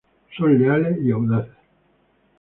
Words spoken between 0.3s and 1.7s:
Son leales y audaces.